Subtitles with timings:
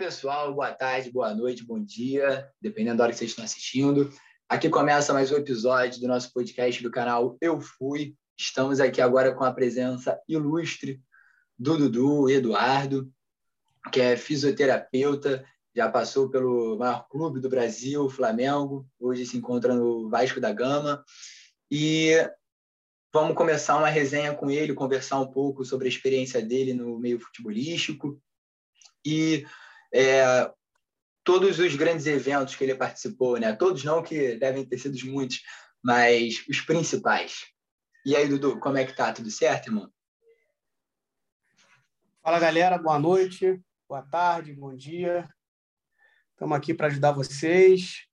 [0.00, 4.10] Pessoal, boa tarde, boa noite, bom dia, dependendo da hora que vocês estão assistindo.
[4.48, 8.16] Aqui começa mais um episódio do nosso podcast do canal Eu Fui.
[8.34, 11.02] Estamos aqui agora com a presença ilustre
[11.58, 13.12] do Dudu Eduardo,
[13.92, 15.44] que é fisioterapeuta,
[15.76, 21.04] já passou pelo maior clube do Brasil, Flamengo, hoje se encontra no Vasco da Gama.
[21.70, 22.16] E
[23.12, 27.20] vamos começar uma resenha com ele, conversar um pouco sobre a experiência dele no meio
[27.20, 28.18] futebolístico
[29.04, 29.44] e
[29.92, 30.50] é,
[31.24, 33.52] todos os grandes eventos que ele participou, né?
[33.54, 35.42] Todos não que devem ter sido muitos,
[35.82, 37.46] mas os principais.
[38.04, 39.12] E aí, Dudu, como é que tá?
[39.12, 39.90] Tudo certo, irmão?
[42.22, 42.78] Fala, galera.
[42.78, 45.28] Boa noite, boa tarde, bom dia.
[46.32, 48.06] Estamos aqui para ajudar vocês.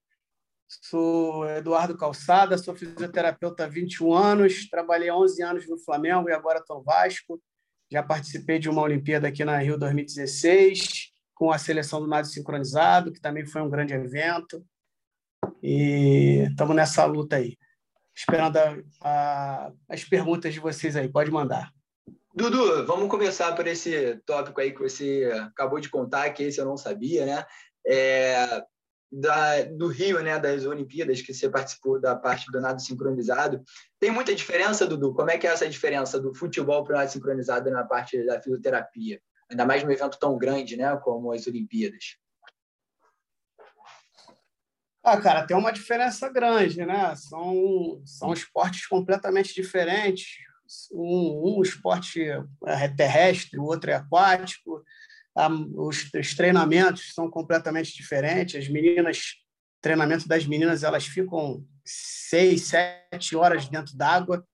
[0.67, 6.59] Sou Eduardo Calçada, sou fisioterapeuta há 21 anos, trabalhei 11 anos no Flamengo e agora
[6.59, 7.41] estou no Vasco.
[7.89, 11.06] Já participei de uma Olimpíada aqui na Rio 2016,
[11.37, 14.65] com a seleção do nado sincronizado, que também foi um grande evento.
[15.61, 17.55] E estamos nessa luta aí.
[18.15, 21.07] Esperando a, a, as perguntas de vocês aí.
[21.07, 21.71] Pode mandar.
[22.33, 26.65] Dudu, vamos começar por esse tópico aí que você acabou de contar, que esse eu
[26.65, 27.45] não sabia, né?
[27.85, 28.63] É,
[29.11, 33.63] da, do Rio, né, das Olimpíadas, que você participou da parte do nado sincronizado.
[33.99, 35.13] Tem muita diferença, Dudu?
[35.13, 38.41] Como é que é essa diferença do futebol para o nado sincronizado na parte da
[38.41, 39.21] fisioterapia?
[39.49, 42.17] Ainda mais num evento tão grande, né, como as Olimpíadas?
[45.03, 47.15] Ah, cara, tem uma diferença grande, né?
[47.15, 50.27] São, são esportes completamente diferentes.
[50.91, 52.21] Um, um esporte
[52.65, 54.83] é terrestre, o outro é aquático.
[55.75, 58.61] Os, os treinamentos são completamente diferentes.
[58.61, 59.35] As meninas,
[59.81, 64.45] treinamento das meninas, elas ficam seis, sete horas dentro d'água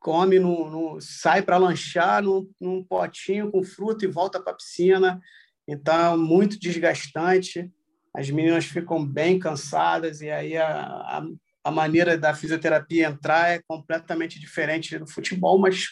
[0.00, 5.20] come, no, sai para lanchar num, num, potinho com fruta e volta para a piscina.
[5.68, 7.70] Então, muito desgastante.
[8.12, 11.26] As meninas ficam bem cansadas e aí a, a,
[11.62, 15.86] a maneira da fisioterapia entrar é completamente diferente do futebol, mas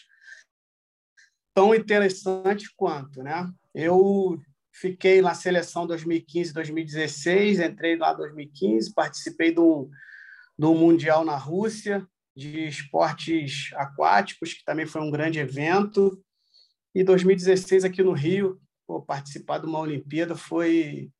[1.54, 3.48] tão interessante quanto, né?
[3.74, 4.40] Eu
[4.72, 9.90] fiquei na seleção 2015, 2016, entrei lá 2015, participei do,
[10.58, 12.06] do mundial na Rússia,
[12.38, 16.22] de esportes aquáticos, que também foi um grande evento.
[16.94, 21.10] E 2016 aqui no Rio, pô, participar de uma Olimpíada foi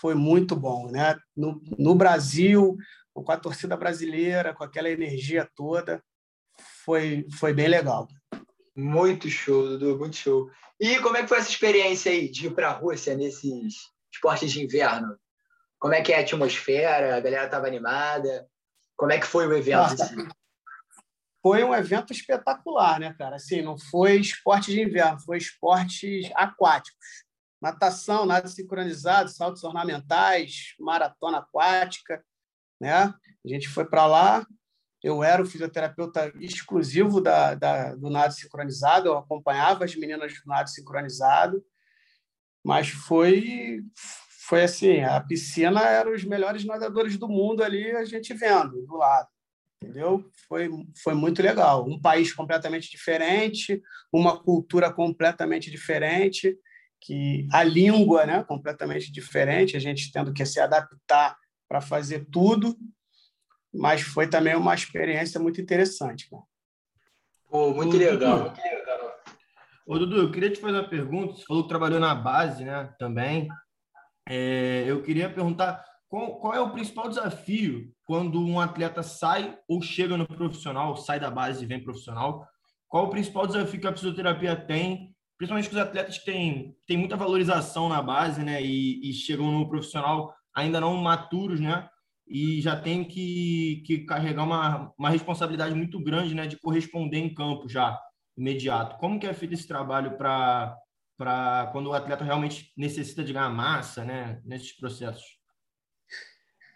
[0.00, 1.16] foi muito bom, né?
[1.36, 2.76] No, no Brasil,
[3.12, 6.02] com a torcida brasileira, com aquela energia toda,
[6.84, 8.08] foi foi bem legal.
[8.74, 10.50] Muito show, Dudu, muito show.
[10.80, 13.74] E como é que foi essa experiência aí de ir para a Rússia nesses
[14.10, 15.16] esportes de inverno?
[15.78, 17.14] Como é que é a atmosfera?
[17.14, 18.48] A galera estava animada?
[18.96, 19.76] Como é que foi o evento?
[19.76, 20.14] Nossa,
[21.42, 23.36] foi um evento espetacular, né, cara?
[23.36, 27.24] Assim, não foi esporte de inverno, foi esportes aquáticos.
[27.60, 32.24] Natação, nada sincronizado, saltos ornamentais, maratona aquática,
[32.80, 32.94] né?
[32.94, 34.46] A gente foi para lá.
[35.02, 40.46] Eu era o fisioterapeuta exclusivo da, da, do nado sincronizado, eu acompanhava as meninas do
[40.46, 41.64] nado sincronizado,
[42.64, 43.80] mas foi
[44.48, 48.96] foi assim, a piscina era os melhores nadadores do mundo ali, a gente vendo do
[48.96, 49.31] lado
[49.82, 50.30] entendeu?
[50.48, 50.70] Foi,
[51.02, 51.86] foi muito legal.
[51.86, 53.82] Um país completamente diferente,
[54.12, 56.56] uma cultura completamente diferente,
[57.00, 61.36] que a língua, né, completamente diferente, a gente tendo que se adaptar
[61.68, 62.76] para fazer tudo,
[63.74, 66.42] mas foi também uma experiência muito interessante, cara.
[67.50, 68.50] Pô, muito Ô, legal.
[68.50, 68.62] Dudu,
[69.86, 71.34] Ô, Dudu, eu queria te fazer uma pergunta.
[71.34, 73.48] Você falou que trabalhou na base, né, também.
[74.28, 79.80] É, eu queria perguntar qual, qual, é o principal desafio quando um atleta sai ou
[79.80, 82.46] chega no profissional, sai da base e vem profissional?
[82.86, 86.98] Qual o principal desafio que a fisioterapia tem, principalmente com os atletas que têm, têm
[86.98, 88.62] muita valorização na base, né?
[88.62, 91.88] E, e chegam no profissional ainda não maturos, né?
[92.28, 96.46] E já tem que, que carregar uma, uma responsabilidade muito grande, né?
[96.46, 97.98] De corresponder em campo já,
[98.36, 98.98] imediato.
[98.98, 100.76] Como que é feito esse trabalho para
[101.72, 104.42] quando o atleta realmente necessita de ganhar massa, né?
[104.44, 105.41] Nesses processos?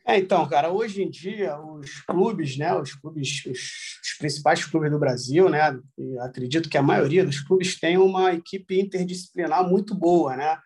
[0.09, 5.01] É, então, cara, hoje em dia os clubes, né, os clubes, os, principais clubes do
[5.01, 5.77] Brasil, né,
[6.21, 10.59] acredito que a maioria dos clubes tem uma equipe interdisciplinar muito boa, né,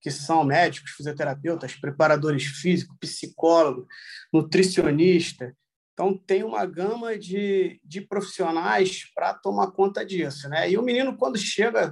[0.00, 3.86] que são médicos, fisioterapeutas, preparadores físicos, psicólogos,
[4.32, 5.54] nutricionista.
[5.92, 10.70] Então tem uma gama de, de profissionais para tomar conta disso, né?
[10.70, 11.90] E o menino quando chega,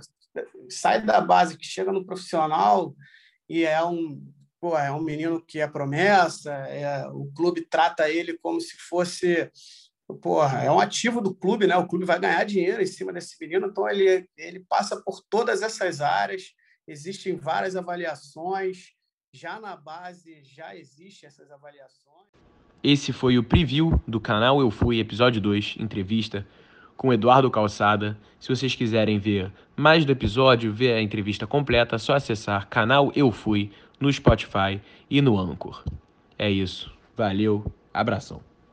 [0.68, 2.94] sai da base, que chega no profissional
[3.48, 4.22] e é um
[4.64, 9.50] pô, é um menino que é promessa, é, o clube trata ele como se fosse
[10.22, 11.76] porra, é um ativo do clube, né?
[11.76, 15.60] O clube vai ganhar dinheiro em cima desse menino, então ele, ele passa por todas
[15.60, 16.54] essas áreas,
[16.88, 18.92] existem várias avaliações,
[19.34, 22.24] já na base já existe essas avaliações.
[22.82, 26.46] Esse foi o preview do canal Eu Fui, episódio 2, entrevista
[26.96, 28.16] com Eduardo Calçada.
[28.40, 33.12] Se vocês quiserem ver mais do episódio, ver a entrevista completa, é só acessar canal
[33.14, 33.70] Eu Fui
[34.00, 34.80] no Spotify
[35.10, 35.84] e no Anchor.
[36.38, 36.92] É isso.
[37.16, 38.40] Valeu, abração.